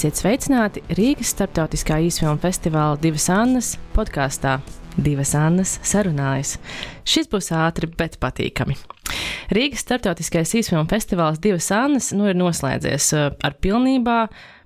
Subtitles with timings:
[0.00, 4.54] Esiet sveicināti Rīgas starptautiskā īsfilmu festivāla Divas Annas podkāstā.
[4.96, 6.54] Divas Annas sarunājas.
[7.04, 8.78] Šis būs ātri, bet patīkami.
[9.52, 14.22] Rīgas starptautiskais īsfilmu festivāls Divas Annas nu ir noslēdzies uh, ar pilnībā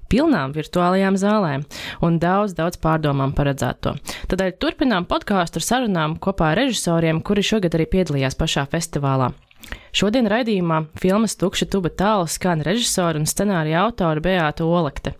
[0.07, 1.67] pilnām virtuālajām zālēm
[2.07, 3.97] un daudz, daudz pārdomām paredzēto.
[4.31, 9.33] Tādēļ turpinām podkāstu ar sarunām kopā ar režisoriem, kuri šogad arī piedalījās pašā festivālā.
[9.95, 15.13] Šodien raidījumā filmas Tukša tuba tālu skan režisora un scenārija autora Beāta Olekte.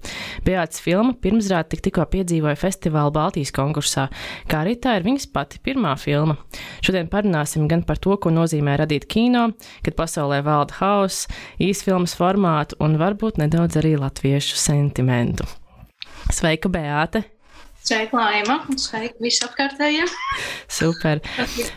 [0.43, 4.09] Beātas filma pirmsrāde tik tikko piedzīvoja festivāla Baltijas konkursā,
[4.51, 6.35] kā arī tā ir viņas pati pirmā filma.
[6.83, 9.47] Šodien parunāsim gan par to, ko nozīmē radīt kino,
[9.87, 11.29] kad pasaulē valda hauss,
[11.63, 15.47] īsfilmas formātu un varbūt nedaudz arī latviešu sentimentu.
[16.35, 17.29] Sveika, Beāte!
[17.85, 20.09] Sveika, Laima, sveika visapkārtējiem!
[20.67, 21.21] Super!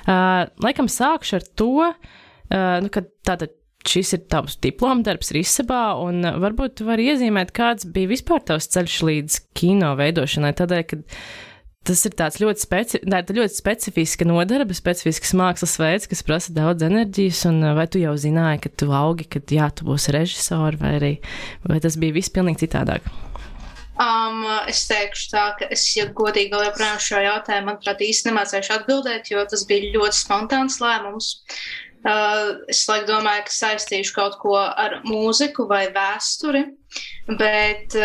[0.07, 2.91] Uh, laikam sākšu ar to, Uh, nu,
[3.27, 3.55] tātad
[3.87, 8.43] šis ir tavs diploma darbs Risabā, un uh, varbūt tu vari iezīmēt, kāds bija vispār
[8.47, 10.99] tavs ceļš līdz kino veidošanai, tādēļ, ka
[11.87, 16.83] tas ir tāds ļoti, speci tā ļoti specifiska nodarbe, specifisks mākslas veids, kas prasa daudz
[16.87, 20.81] enerģijas, un uh, vai tu jau zināji, ka tu augi, kad jā, tu būsi režisori,
[20.81, 21.13] vai arī
[21.67, 23.07] vai tas bija viss pilnīgi citādāk?
[23.97, 28.75] Um, es teikšu tā, ka es, ja godīgi vēl joprojām šo jautājumu, manuprāt, īsti nemācēšu
[28.75, 31.31] atbildēt, jo tas bija ļoti spontāns lēmums.
[31.33, 36.63] Uh, es laikam domāju, ka saistīšu kaut ko ar mūziku vai vēsturi,
[37.39, 37.95] bet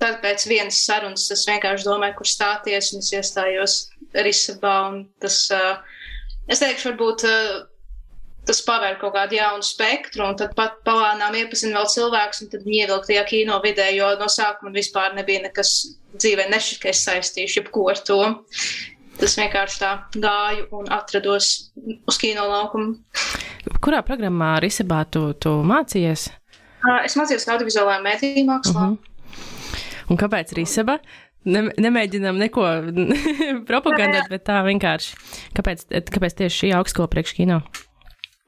[0.00, 4.76] tad pēc vienas sarunas es vienkārši domāju, kur stāties, un es iestājos Risabā,
[5.22, 5.42] tas,
[6.50, 7.26] es teikšu, varbūt
[8.48, 12.64] tas pavēr kaut kādu jaunu spektru, un tad pat palānām iepazina vēl cilvēks, un tad
[12.66, 15.74] viņi ievilk tajā kino vidē, jo no sākuma vispār nebija nekas
[16.16, 18.20] dzīvē nešķiet, ka es saistīšu jebko ar to.
[19.20, 21.50] Tas vienkārši tā gāju un atrados
[22.08, 22.96] uz kino laukumu.
[23.84, 26.30] Kurā programmā Risabā tu, tu mācījies?
[27.04, 28.86] Es mācījos audiovizuālajā mēdīju mākslā.
[28.86, 30.06] Uh -huh.
[30.10, 30.98] Un kāpēc Risaba?
[31.44, 32.64] Ne, nemēģinām neko
[33.70, 35.14] propagandēt, bet tā vienkārši.
[35.56, 35.86] Kāpēc,
[36.16, 37.62] kāpēc tieši šī augstskola priekš kino?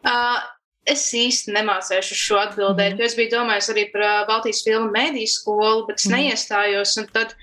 [0.03, 0.41] Uh,
[0.89, 3.01] es īsti nemācīšu šo atbildēt, mm.
[3.01, 6.17] jo es biju domājis arī par Baltijas filmu mēdīju skolu, bet es mm.
[6.17, 6.97] neiestājos.
[7.15, 7.37] Tad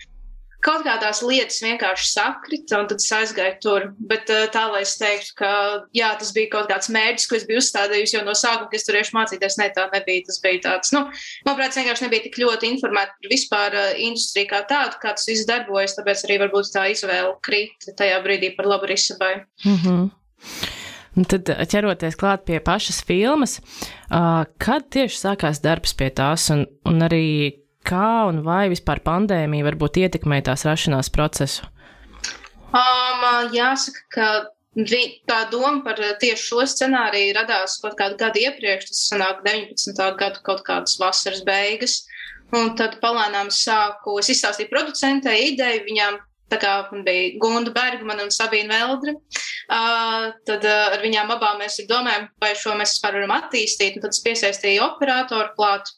[0.66, 3.86] kaut kādās lietas vienkārši sakrita, un tad es aizgāju tur.
[4.12, 5.52] Bet eh, tā, lai es teiktu, ka
[5.96, 8.88] jā, tas bija kaut kāds mērķis, ko es biju uzstādījusi jau no sākuma, ka es
[8.88, 10.26] turēšu mācīties, ne tā nebija.
[10.28, 11.06] Tas bija tāds, nu,
[11.48, 15.48] manuprāt, vienkārši nebija tik ļoti informēta par vispār uh, industriju kā tādu, kā tas viss
[15.50, 19.34] darbojas, tāpēc arī varbūt tā izvēle krīt tajā brīdī par labu risabai.
[19.66, 20.10] Mm -hmm.
[21.18, 26.50] Un tad eh, ķeroties klāt pie pašas filmas, uh, kad tieši sākās darbs pie tās,
[26.54, 27.26] un, un arī
[27.90, 31.68] kā un vai vispār pandēmija varbūt ietekmē tās rašanās procesu?
[32.70, 34.30] Um, jāsaka, ka
[35.30, 40.16] tā doma par tieši šo scenāriju radās kaut kādu gadu iepriekš, tas sanāk 19.
[40.20, 42.04] gadu kaut kādas vasaras beigas.
[42.56, 46.18] Un tad palēnām sāku, es izstāstīju producentei ideju, viņām
[46.50, 46.72] tā kā
[47.06, 49.14] bija Gunda Bergmana un Sabīna Veldre.
[49.70, 53.98] Uh, tad uh, ar viņām abām mēs domājam, vai šo mēs varam attīstīt.
[53.98, 55.94] Un tad es piesaistīju operatoru klāt.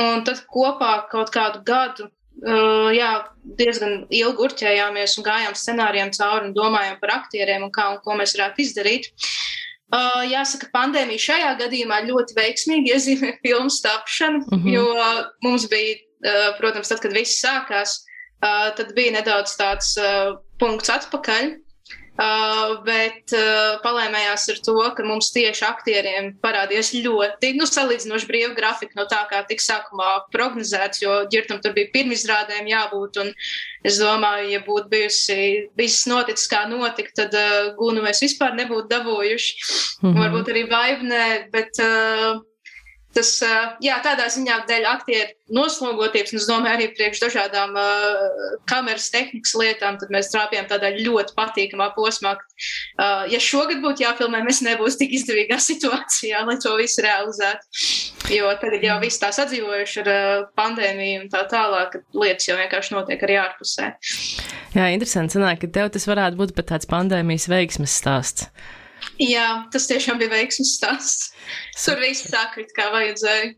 [0.00, 2.10] Un tad kopā kaut kādu gadu
[2.42, 3.10] Uh, jā,
[3.56, 8.16] diezgan ilgi urķējāmies un gājām scenārijiem cauri un domājām par aktieriem un kā un ko
[8.18, 9.06] mēs varētu izdarīt.
[9.94, 14.66] Uh, jāsaka, pandēmija šajā gadījumā ļoti veiksmīgi iezīmē filmu tapšanu, uh mhm.
[14.66, 14.74] -huh.
[14.74, 15.94] jo mums bija,
[16.26, 18.00] uh, protams, tad, kad viss sākās,
[18.42, 21.54] uh, tad bija nedaudz tāds uh, punkts atpakaļ.
[22.14, 28.52] Uh, bet uh, palēmējās ar to, ka mums tieši aktieriem parādījās ļoti, nu, salīdzinoši brīva
[28.54, 33.18] grafika no tā, kā tika sākumā prognozēts, jo ģirtam tur bija pirmizrādēm jābūt,
[33.82, 35.40] es domāju, ja būtu bijusi,
[35.74, 40.22] viss noticis kā notika, tad uh, gunu mēs vispār nebūtu dabūjuši, mm -hmm.
[40.22, 42.44] varbūt arī vaivnē, bet uh,
[43.14, 43.30] Tas,
[43.84, 48.22] jā, tādā ziņā dēļ aktieru noslogotības, un es domāju, arī priekš dažādām uh,
[48.70, 52.34] kameras tehnikas lietām, tad mēs trāpījām tādā ļoti patīkamā posmā.
[52.34, 57.84] Uh, ja šogad būtu jāfilmē, mēs nebūtu tik izdevīgā situācijā, lai to visu realizētu.
[58.32, 62.56] Jo tagad jau viss tā sadzīvojuši ar uh, pandēmiju un tā tālāk, ka lietas jau
[62.58, 63.92] vienkārši notiek arī ārpusē.
[64.74, 68.48] Jā, interesanti sanāk, ka tev tas varētu būt pat tāds pandēmijas veiksmes stāsts.
[69.20, 71.28] Jā, tas tiešām bija veiksmīgs stāsts.
[71.78, 73.52] Tur viss sakrit, kā vajadzēja.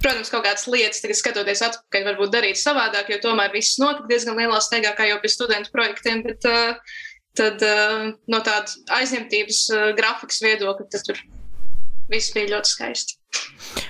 [0.00, 4.38] Protams, kaut kādas lietas, tagad skatoties atpakaļ, varbūt darīt savādāk, jo tomēr viss notika diezgan
[4.40, 6.22] lielā steigā, kā jau pie studentu projektiem.
[6.24, 6.96] Bet, uh,
[7.38, 11.20] tad uh, no tādas aizņemtības uh, grafikas viedokļa tur
[12.12, 13.18] viss bija ļoti skaisti.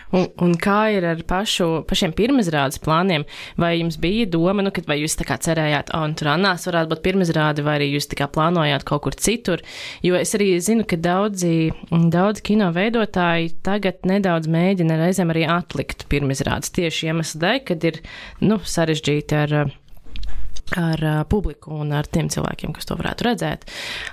[0.08, 3.26] Un, un kā ir ar pašu, pašiem pirmizrādes plāniem?
[3.60, 6.90] Vai jums bija doma, nu, vai jūs tā kā cerējāt, oh, un tur Annās varētu
[6.94, 9.62] būt pirmizrāde, vai arī jūs tā kā plānojāt kaut kur citur?
[10.04, 16.08] Jo es arī zinu, ka daudzi, daudzi kino veidotāji tagad nedaudz mēģina reizēm arī atlikt
[16.10, 18.00] pirmizrādes tieši iemeslu dēļ, kad ir,
[18.44, 19.60] nu, sarežģīti ar
[20.76, 23.62] ar uh, publiku un ar tiem cilvēkiem, kas to varētu redzēt.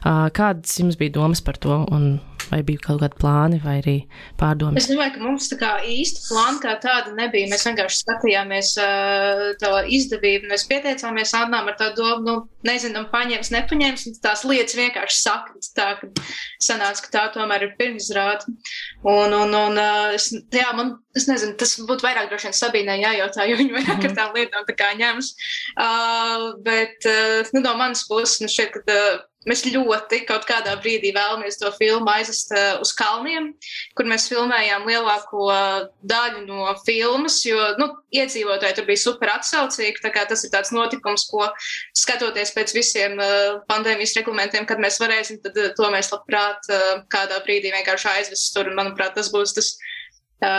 [0.05, 2.13] Uh, kādas jums bija domas par to, un
[2.51, 3.95] vai bija kaut kādi plāni vai arī
[4.39, 4.83] pārdomas?
[4.83, 7.49] Es domāju, ka mums tā kā īsti plāna kā tāda nebija.
[7.51, 12.35] Mēs vienkārši skatījāmies uh, to izdevību, mēs pieteicāmies Annām ar tādu domu, nu,
[12.67, 16.09] nezinām, paņems, nepaņems, un tās lietas vienkārši sakrit tā, ka
[16.63, 18.55] sanāca, ka tā tomēr ir pirmizrāde.
[19.05, 22.97] Un, un, un uh, es, jā, man, es nezinu, tas būtu vairāk droši vien Sabīnai
[23.03, 24.11] jājautā, jo viņi vairāk mm -hmm.
[24.11, 25.31] ar tām lietām tā kā ņems.
[25.75, 30.73] Uh, bet, uh, nu, no manas puses, nu, šeit, kad uh, Mēs ļoti kaut kādā
[30.81, 33.51] brīdī vēlamies to filmu aizvest uh, uz kalniem,
[33.97, 35.49] kur mēs filmējām lielāko
[36.05, 40.01] daļu no filmas, jo nu, iedzīvotāji tur bija super atsaucīgi.
[40.15, 41.45] Tas ir tāds notikums, ko
[41.97, 46.71] skatoties pēc visiem uh, pandēmijas reglamentiem, kad mēs varēsim, tad uh, to mēs labprāt
[47.13, 48.71] kādā brīdī vienkārši aizvest tur.
[48.71, 49.75] Un, manuprāt, tas būs tas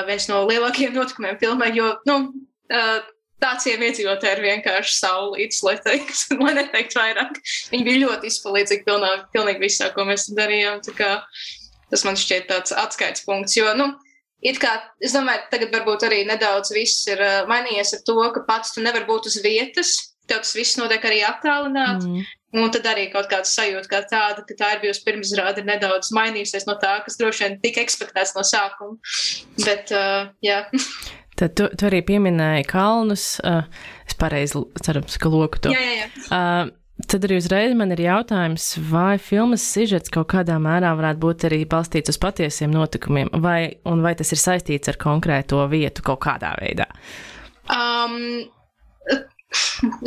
[0.07, 2.17] viens no lielākajiem notikumiem filmai, jo nu,
[3.43, 7.37] Tāciem iedzīvotājiem ir vienkārši saulītas, lai, teikt, lai neteikt vairāk.
[7.73, 10.81] Viņi bija ļoti izpalīdzīgi pilnā, pilnīgi visā, ko mēs darījām.
[11.91, 13.59] Tas man šķiet tāds atskaits punkts.
[13.59, 13.91] Jo, nu,
[14.41, 14.73] it kā,
[15.05, 18.85] es domāju, tagad varbūt arī nedaudz viss ir uh, mainījies ar to, ka pats tu
[18.85, 19.95] nevar būt uz vietas.
[20.27, 22.09] Tev tas viss notiek arī attālināti.
[22.09, 22.33] Mm.
[22.57, 26.09] Un tad arī kaut kāda sajūta, kā tāda, ka tā ir bijusi pirmsrāde, ir nedaudz
[26.17, 28.97] mainījusies no tā, kas droši vien tika ekspektēts no sākuma.
[29.61, 30.65] Bet, uh, jā.
[31.37, 33.37] Tad tu, tu arī pieminēji kalnus.
[33.45, 33.69] Uh,
[34.09, 35.75] es pareizi ceru, ka loku to.
[35.75, 36.11] Jā, jā, jā.
[36.31, 41.45] Uh, Tad arī uzreiz man ir jautājums, vai filmas sižets kaut kādā mērā varētu būt
[41.45, 46.23] arī balstīts uz patiesiem notikumiem, vai, un vai tas ir saistīts ar konkrēto vietu kaut
[46.25, 46.87] kādā veidā?
[47.69, 48.47] Um,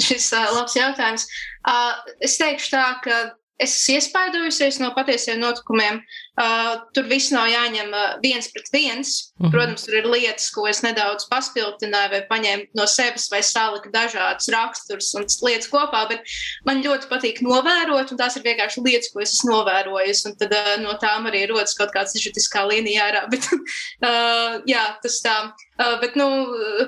[0.07, 1.27] šis uh, labs jautājums.
[1.61, 1.93] Uh,
[2.25, 3.19] es teikšu tā, ka
[3.61, 6.01] es esmu iespaidojusies no patiesiem notikumiem.
[6.39, 9.09] Uh, tur viss nav jāņem uh, viens pret viens.
[9.35, 9.51] Mm -hmm.
[9.51, 14.47] Protams, tur ir lietas, ko es nedaudz paspildināju, vai paņēmu no sevis, vai saliku dažādas
[14.47, 16.07] raksturus un lietas kopā.
[16.07, 16.21] Bet
[16.65, 20.25] man ļoti patīk novērot, un tās ir vienkārši lietas, ko es esmu novērojis.
[20.25, 23.27] Un tad uh, no tām arī rodas kaut kāda izjūtiskā līnija ārā.
[23.33, 25.51] Bet, uh, jā, tas tā.
[25.79, 26.27] Uh, bet, nu,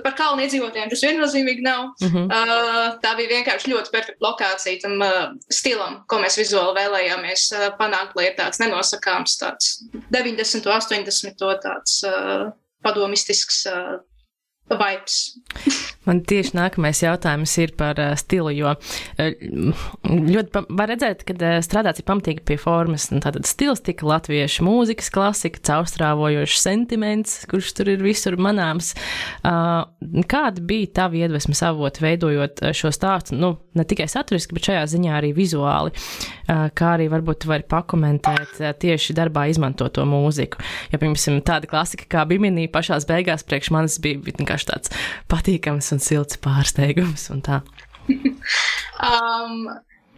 [0.04, 1.92] par kalnu iedzīvotājiem tas viennozīmīgi nav.
[2.02, 2.26] Mm -hmm.
[2.28, 7.70] uh, tā bija vienkārši ļoti perfekta lokācija tam uh, stilam, ko mēs vizuāli vēlējāmies uh,
[7.80, 9.74] panākt, lai ir tāds nenosakāms tāds
[10.14, 10.46] 90.
[10.58, 11.52] un 80.
[11.66, 12.50] tāds uh,
[12.86, 14.00] padomistisks uh,
[14.72, 15.18] vibes.
[16.08, 21.60] Man tieši nākamais jautājums ir par uh, stilu, jo uh, ļoti var redzēt, ka uh,
[21.62, 23.06] strādāts ir pamatīgi pie formas.
[23.12, 28.96] Tātad stils tika latviešu mūzikas klasika, caurstrāvojošs sentiments, kurš tur ir visur manāms.
[29.46, 29.86] Uh,
[30.32, 35.14] kāda bija tava iedvesmas avota veidojot šo stāstu, nu, ne tikai saturiski, bet šajā ziņā
[35.20, 40.66] arī vizuāli, uh, kā arī varbūt tu vari pakomentēt uh, tieši darbā izmantoto mūziku.
[40.90, 44.98] Ja, piemēram, tāda klasika kā Bimini pašās beigās priekš manis bija vienkārši tāds
[45.30, 47.30] patīkams un silts pārsteigums.
[47.34, 47.42] Un
[49.12, 49.70] um,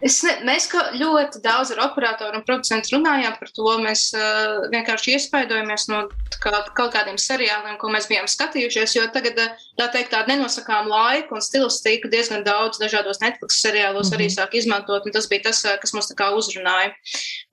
[0.04, 0.66] Es ne, mēs
[0.98, 3.64] ļoti daudz ar operatoru un producentu runājām par to.
[3.80, 6.02] Mēs uh, vienkārši iespaidojamies no
[6.42, 8.98] kā, kaut kādiem seriāliem, ko mēs bijām skatījušies.
[8.98, 9.40] Jo tagad,
[9.80, 14.16] tā teikt, tāda nenosakām laika un stilistiku diezgan daudz dažādos Netflix seriālos mm -hmm.
[14.18, 14.36] arī mhm.
[14.36, 15.08] sāk izmantot.
[15.12, 16.92] Tas bija tas, kas mums uzrunāja.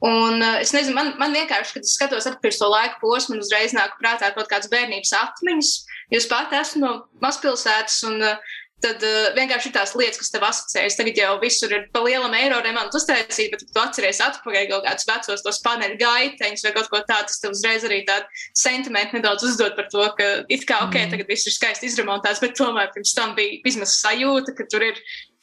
[0.02, 3.72] Un uh, es nezinu, man, man vienkārši, kad es skatos atpakaļ to laika posmu, uzreiz
[3.72, 5.86] nāk prātā kaut kādas bērnības atmiņas.
[6.12, 8.36] Jūs pat esat no mazpilsētas un uh,
[8.84, 10.98] tad uh, vienkārši tās lietas, kas tev asociējas.
[11.00, 15.10] Tagad jau visur ir pa lielam eiro remontu uztaisīt, bet tu atceries atpakaļ kaut kādus
[15.10, 19.46] vecos tos paneļu gaiteņus vai kaut ko tādu, tas tev uzreiz arī tādu sentimentu nedaudz
[19.48, 21.14] uzdod par to, ka it kā ok, mm.
[21.16, 25.02] tagad viss ir skaisti izremontēts, bet tomēr pirms tam bija vismaz sajūta, ka tur ir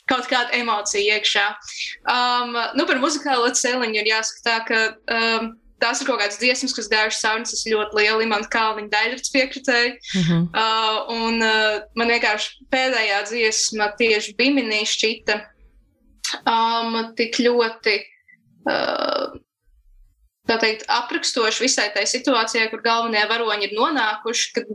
[0.09, 1.47] kaut kāda emocija iekšā.
[2.09, 5.51] Um, nu, par muzikālo celiņu ir jāsaka tā, ka um,
[5.83, 9.95] tās ir kaut kādas dziesmas, kas gājušas saunas, es ļoti lielu imanta kalniņu daļrads piekritēju.
[9.95, 10.47] Mm -hmm.
[10.53, 15.39] uh, un uh, man vienkārši pēdējā dziesma tieši Biminī šķita
[16.45, 17.97] um, tik ļoti,
[18.69, 19.39] uh,
[20.49, 24.71] tā teikt, aprakstoši visai tai situācijai, kur galvenie varoņi ir nonākuši, kad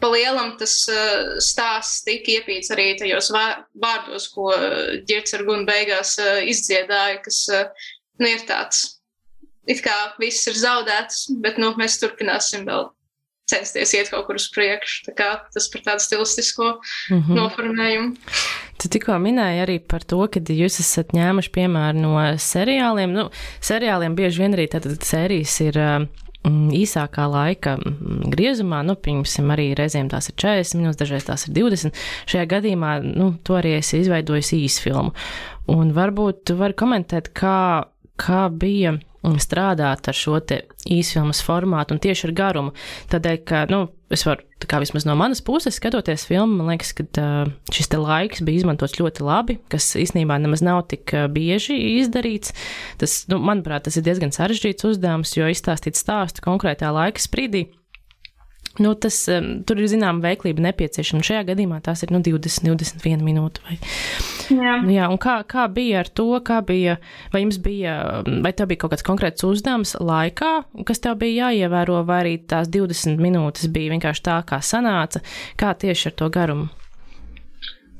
[0.00, 4.52] pa lielam tas uh, stāsts tika iepīts arī tajos vārdos, ko
[5.08, 7.86] Girts ar Gunu beigās uh, izdziedāja, kas uh,
[8.18, 9.01] nu, ir tāds
[9.66, 12.90] it kā viss ir zaudēts, bet nu, mēs turpināsim vēl
[13.52, 15.12] censties iet kaut kur uz priekšu.
[15.18, 16.68] Tas par tādu stilistisko
[17.10, 17.36] mm -hmm.
[17.38, 18.16] noformējumu.
[18.82, 23.12] Tu tikko minēji arī par to, ka jūs esat ņēmuši piemēru no seriāliem.
[23.12, 25.78] Nu, seriāliem bieži vien arī tātad sērijas ir.
[25.78, 26.08] Uh,
[26.42, 31.54] īsākā laika mm, griezumā, nu, piemēram, arī reizēm tās ir 40 minūtes, dažreiz tās ir
[31.54, 31.94] 20.
[32.26, 35.14] Šajā gadījumā, nu, to arī es izveidoju īsfilmu.
[35.70, 37.86] Un varbūt tu vari komentēt, kā,
[38.18, 38.96] kā bija
[39.42, 40.38] strādāt ar šo
[40.90, 42.72] īsfilmas formātu un tieši ar garumu.
[43.12, 47.06] Tādēļ, ka, nu, es varu, kā vismaz no manas puses, skatoties filmu, man liekas, ka
[47.22, 52.54] uh, šis laiks bija izmantots ļoti labi, kas īstenībā nemaz nav tik bieži izdarīts.
[53.00, 57.68] Tas, nu, manuprāt, tas ir diezgan sarežģīts uzdevums, jo izstāstīt stāstu konkrētā laika sprīdī
[58.80, 61.24] Nu, tas, um, tur ir zināma veiklība nepieciešama.
[61.26, 63.64] Šajā gadījumā tās ir nu, 20, 21 minūtes.
[63.66, 63.76] Vai,
[64.48, 64.76] jā.
[64.80, 66.28] Nu, jā, kā, kā bija ar to,
[66.68, 66.96] bija,
[67.34, 70.52] vai jums bija, vai tev bija kaut kāds konkrēts uzdevums laikā,
[70.88, 75.20] kas tev bija jāievēro, vai arī tās 20 minūtes bija vienkārši tā, kā sanāca,
[75.60, 76.81] kā tieši ar to garumu?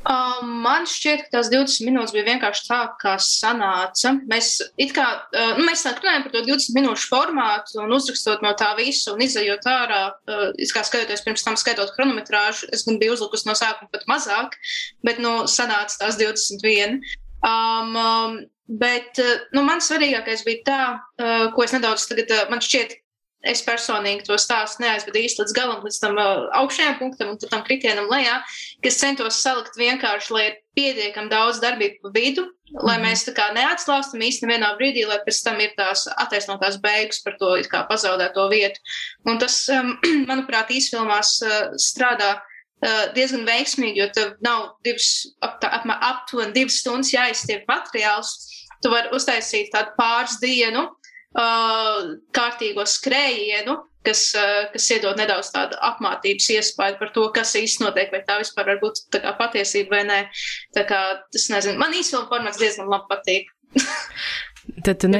[0.03, 4.11] Uh, man šķiet, ka tās 20 minūtes bija vienkārši tā, kā sanāca.
[4.27, 4.57] Mēs,
[4.97, 9.13] kā, uh, nu, mēs runājam par to 20 minūšu formātu, un uzrakstot no tā visu,
[9.15, 13.55] un izējot ārā, uh, kā skatoties pirms tam, skaitot chronometrāžu, es gan biju uzlikusi no
[13.59, 14.59] sākuma pat mazāk,
[15.07, 16.99] bet nu, sanāca tās 21.
[17.47, 18.37] Um, um,
[18.83, 19.23] bet
[19.55, 20.83] nu, man svarīgākais bija tā,
[21.53, 23.02] ko es nedaudz tagad, man šķiet,
[23.43, 27.65] es personīgi to stāstu neaizvedu īsti līdz galam, līdz tam uh, augšējam punktam un tam
[27.67, 28.39] kritienam lejā,
[28.85, 32.79] kas centos salikt vienkārši, lai ir pietiekami daudz darbību pa vidu, mm.
[32.87, 33.09] lai mhm.
[33.09, 37.37] mēs tā kā neatslāstam īsti vienā brīdī, lai pēc tam ir tās attaisnotās beigas par
[37.41, 38.81] to kā pazaudēto vietu.
[39.27, 39.97] Un tas, um,
[40.31, 45.11] manuprāt, īsfilmās uh, strādā uh, diezgan veiksmīgi, jo tev nav divas,
[45.43, 48.37] ap, ap, aptuveni divas stundas jāizstiep materiāls.
[48.83, 50.89] Tu vari uztaisīt tādu pāris dienu
[51.33, 54.25] kārtīgo skrējienu, kas,
[54.75, 58.81] kas iedod nedaudz tādu apmātības iespēju par to, kas īsti notiek, vai tā vispār var
[58.83, 59.05] būt
[59.41, 60.21] patiesība vai nē.
[60.77, 63.53] Tā kā, tas nezinu, man īstenībā formāts diezgan labi patīk.
[64.63, 65.19] Tad tu, ne,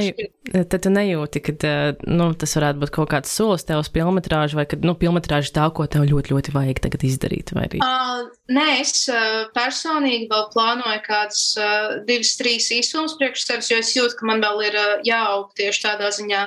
[0.71, 1.71] tad tu nejūti, ka
[2.07, 5.65] nu, tas varētu būt kaut kāds solis tev uz filmatrāžu, vai ka nu, ir tā,
[5.75, 7.51] ko tev ļoti, ļoti vajag tagad izdarīt?
[7.83, 13.81] Uh, nē, es uh, personīgi vēl plānoju kādas uh, divas, trīs īsums priekš sevis, jo
[13.83, 16.47] es jūtu, ka man vēl ir uh, jāaug tieši tādā ziņā.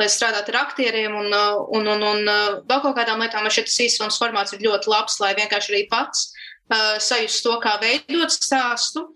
[0.00, 1.34] Lai strādātu ar aktieriem un,
[1.76, 2.28] un, un, un
[2.64, 6.30] vēl kaut kādām lietām, man šis īsums formāts ir ļoti labs, lai vienkārši arī pats
[6.30, 9.10] uh, sajust to, kā veidot stāstu.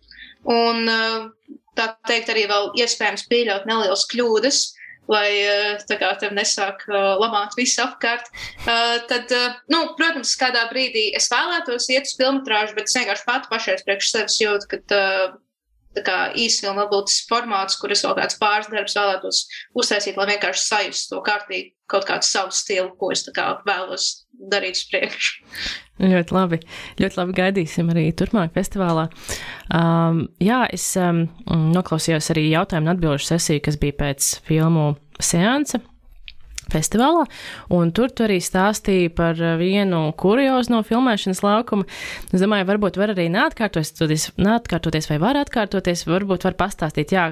[0.45, 1.31] Un, uh,
[1.79, 4.61] tā teikt, arī vēl iespējams pieļaut nelielas kļūdas,
[5.13, 8.31] lai eh, tā kā tev nesāk uh, lamāt visu apkārt.
[8.65, 9.33] Uh, tad,
[9.73, 14.13] nu, protams, kādā brīdī es vēlētos iet uz filmatrāžu, bet es vienkārši pati pašais priekš
[14.15, 15.03] sevis jūtu, ka
[16.03, 19.45] kā īsfilma būtu tas formāts, kur es vēl kāds pāris darbs vēlētos
[19.79, 24.79] uztaisīt, lai vienkārši sajustu to kārtīgi kaut kādu savu stilu, ko es kā vēlos darīt
[24.79, 25.41] uz priekšu.
[26.03, 26.59] Ļoti labi.
[27.01, 29.07] Ļoti labi gaidīsim arī turpmāk festivālā.
[29.71, 35.81] Um, jā, es um, noklausījos arī jautājumu un atbilžu sesiju, kas bija pēc filmu seansa
[36.73, 37.25] festivālā,
[37.75, 41.87] un tur tu arī stāstīja par vienu kuriozu no filmēšanas laukuma.
[42.33, 47.27] Es domāju, varbūt var arī neatkārtoties, neatkārtoties vai var atkārtoties, varbūt var pastāstīt, jā,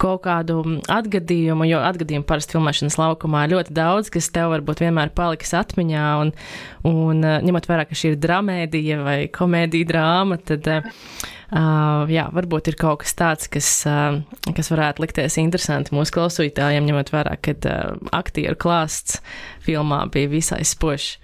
[0.00, 5.52] kaut kādu atgadījumu, jo atgadījumu parasti filmēšanas laukumā ļoti daudz, kas tev varbūt vienmēr paliks
[5.58, 6.32] atmiņā, un,
[6.88, 12.78] un ņemot vērā, ka šī ir dramēdija vai komēdija drāma, tad Uh, jā, varbūt ir
[12.78, 14.20] kaut kas tāds, kas, uh,
[14.54, 19.18] kas varētu likties interesanti mūsu klausītājiem, ņemot vērā, ka uh, aktieru klāsts
[19.66, 21.16] filmā bija visai spožs.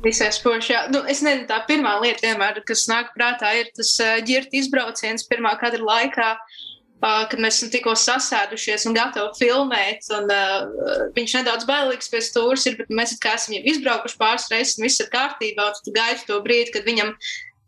[0.00, 0.86] Visai spoži, jā.
[0.92, 5.26] Nu, es nezinu, tā pirmā lieta, vienmēr, kas nāk prātā, ir tas uh, ģirta izbrauciens
[5.28, 10.08] pirmā kadra laikā, uh, kad mēs tikko sasēdušies un gatavi filmēt.
[10.16, 14.48] Un, uh, viņš nedaudz bailīgs pēc stūres ir, bet mēs kā esam jau izbraukuši pāris
[14.52, 15.72] reizes un viss ir kārtībā.
[15.84, 17.16] Tu gaidi to brīdi, kad viņam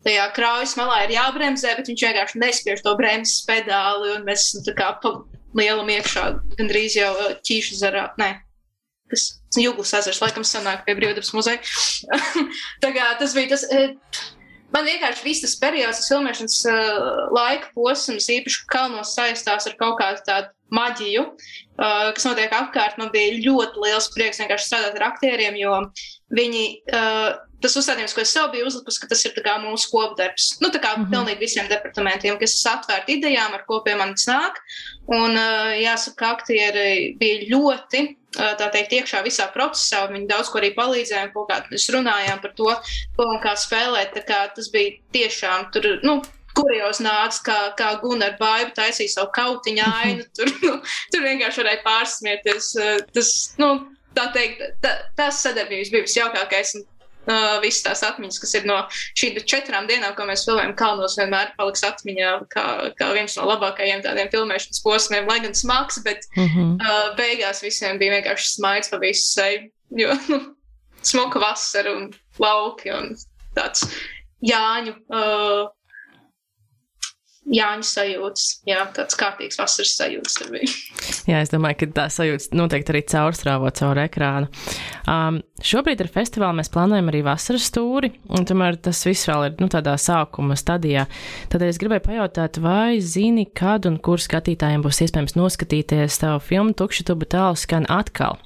[0.07, 4.67] tajā kraujas malā ir jābremzē, bet viņš vienkārši nespiež to bremzes pedāli, un mēs esam
[4.67, 5.15] tā kā pa
[5.59, 8.09] lielam iekšā gandrīz jau uh, ķīšu zarā.
[8.21, 8.35] Nē.
[9.13, 9.29] Tas
[9.61, 11.61] Jūglas ezers laikam sanāk pie brīvdabas muzeja.
[12.85, 13.67] tā kā tas bija tas.
[13.69, 13.93] Eh,
[14.73, 19.99] man vienkārši viss tas periods, tas filmēšanas uh, laika posms, īpaši kalnos saistās ar kaut
[20.01, 22.97] kādu tādu maģiju, uh, kas notiek apkārt.
[23.01, 25.77] Man bija ļoti liels prieks vienkārši strādāt ar aktieriem, jo
[26.33, 26.65] viņi
[26.97, 30.49] uh, tas uzstādījums, ko es sev biju uzlikusi, ka tas ir mūsu kopdarbs.
[30.63, 31.13] Nu, tā kā mm -hmm.
[31.13, 34.59] pilnīgi visiem departamentiem, kas ir atvērti idejām, ar ko pie manis nāk.
[35.07, 35.37] Un
[35.79, 40.07] jāsaka, aktieri bija ļoti tā teikt, iekšā visā procesā.
[40.11, 41.33] Viņi daudz ko arī palīdzēja,
[41.71, 42.71] mēs runājām par to,
[43.17, 44.15] ko un kā spēlēt.
[44.15, 46.23] Tā kā tas bija tiešām tur, nu,
[46.57, 50.29] kurjos nāca, kā, kā Gunārs Baiba taisīja savu kautiņu ainu.
[50.37, 50.79] Tur, nu,
[51.13, 52.73] tur vienkārši varēja pārsmieties.
[53.13, 53.73] Tas, nu,
[54.17, 56.77] tā teikt, tā, tās sadarbības bija visjaukākais.
[56.79, 56.87] Un
[57.23, 61.53] Uh, visas tās atmiņas, kas ir no šīm četrām dienām, ko mēs filmējam, kalnos vienmēr
[61.55, 62.65] paliks atmiņā kā,
[62.99, 66.73] kā viens no labākajiem tādiem filmēšanas posmiem, lai gan smags, bet mm -hmm.
[66.83, 69.71] uh, beigās visiem bija vienkārši smaids pa visu seju,
[70.03, 70.41] jo nu,
[71.13, 72.11] smuka vasara un
[72.43, 73.15] lauki un
[73.55, 73.87] tāds
[74.43, 75.71] Jāņu uh,
[77.43, 80.69] Jāņa sajūtas, jā, tāds kārtīgs vasaras sajūtas tur bija.
[81.27, 84.47] Jā, es domāju, ka tā sajūta noteikti arī caurstrāvo caur ekrānu.
[85.11, 89.59] Um, šobrīd ar festivālu mēs plānojam arī vasaras stūri, un tomēr tas viss vēl ir
[89.59, 91.09] nu, tādā sākuma stadijā.
[91.51, 96.79] Tādēļ es gribēju pajautāt, vai zini, kad un kur skatītājiem būs iespējams noskatīties tavu filmu
[96.79, 98.39] Tukša tuba tālu skan atkal?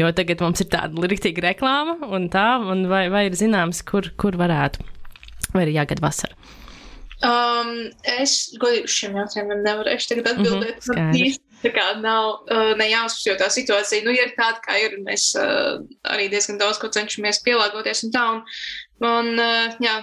[0.00, 4.08] Jo tagad mums ir tāda rīktīga reklāma, un tā, un vai, vai ir zināms, kur,
[4.16, 4.84] kur varētu,
[5.52, 6.36] vai ir jāgad vasara?
[7.22, 7.68] Um,
[8.18, 10.88] es godīgi uz šiem jautājumiem nevarēšu tagad atbildēt.
[10.90, 14.80] Mm -hmm, tā kā nav uh, ne jāuzsver, jo tā situācija, nu, ir tāda, kā
[14.82, 18.24] ir, mēs uh, arī diezgan daudz ko cenšamies pielāgoties un tā.
[18.32, 18.42] Un,
[19.06, 19.94] un uh, jā,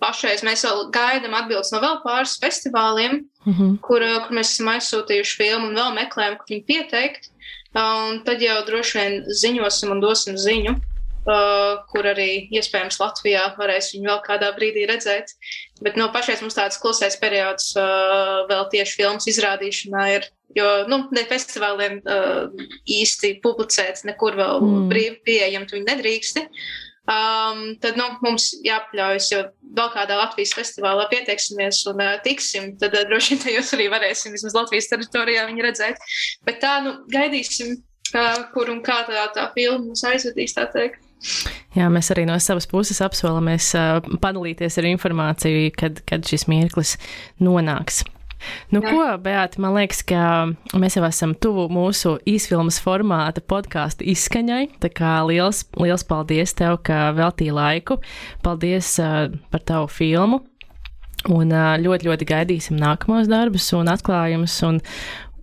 [0.00, 3.78] pašreiz mēs vēl gaidām atbildes no vēl pāris festivāliem, mm -hmm.
[3.84, 7.28] kur, uh, kur mēs esam aizsūtījuši filmu un vēl meklējam, kur viņu pieteikt.
[7.76, 10.80] Uh, un tad jau droši vien ziņosim un dosim ziņu
[11.90, 15.32] kur arī iespējams Latvijā varēs viņu vēl kādā brīdī redzēt.
[15.82, 20.28] Bet no nu, pašais mums tāds klusais periods uh, vēl tieši filmas izrādīšanā ir.
[20.56, 22.46] Jo nu, ne festivāliem uh,
[22.88, 24.84] īsti publicēt, nekur vēl mm.
[24.92, 26.46] brīvi pieejam, tu viņi nedrīksti.
[27.06, 29.42] Um, tad nu, mums jāpaļaujas, jo
[29.78, 34.34] vēl kādā Latvijas festivālā pieteiksimies un uh, tiksim, tad uh, droši vien tajos arī varēsim
[34.34, 36.00] vismaz Latvijas teritorijā viņu redzēt.
[36.48, 37.76] Bet tā, nu, gaidīsim,
[38.10, 41.05] uh, kur un kā tā, tā filma mums aizvedīs, tā teikt.
[41.76, 43.72] Jā, mēs arī no savas puses apsolamies
[44.22, 46.96] padalīties ar informāciju, kad, kad šis mirklis
[47.42, 48.04] nonāks.
[48.70, 50.22] Nu, ko, Beata, man liekas, ka
[50.76, 54.66] mēs jau esam tuvu mūsu īsfilmas formāta podkāstu izskaņai.
[54.82, 57.98] Tā kā liels, liels paldies tev, ka veltīji laiku.
[58.44, 60.42] Paldies uh, par tavu filmu.
[61.32, 64.58] Un uh, ļoti, ļoti gaidīsim nākamos darbus un atklājumus.
[64.68, 64.82] Un,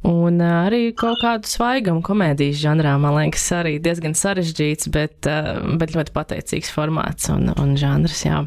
[0.04, 5.30] Un arī kaut kādu svaigumu komēdijas žanrā, man liekas, arī diezgan sarežģīts, bet,
[5.80, 8.26] bet ļoti pateicīgs formāts un, un žanrs.
[8.26, 8.42] Jā.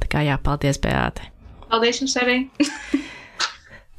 [0.00, 1.28] Tā kā jā, paldies, Beāte.
[1.68, 2.38] Paldies jums arī.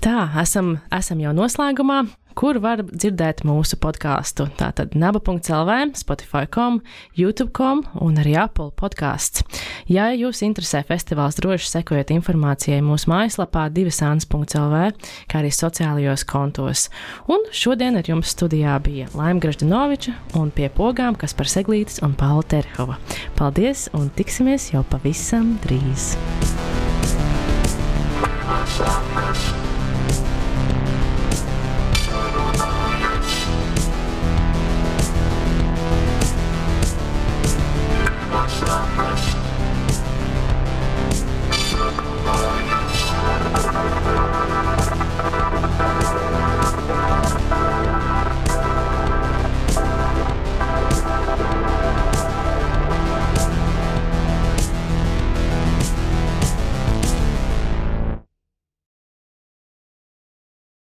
[0.02, 2.02] Tā, esam, esam jau noslēgumā
[2.42, 4.48] kur var dzirdēt mūsu podkāstu.
[4.58, 6.80] Tātad naba.lv, Spotify.com,
[7.18, 9.46] YouTube.com un arī Apple podkāsts.
[9.92, 14.82] Ja jūs interesē festivāls, droši sekojiet informācijai mūsu mājaslapā divasāns.lv,
[15.30, 16.88] kā arī sociālajos kontos.
[17.30, 22.48] Un šodien ar jums studijā bija Laima Graždanoviča un pie pogām Kaspar Seglītis un Paula
[22.56, 22.98] Terhova.
[23.38, 26.16] Paldies un tiksimies jau pavisam drīz!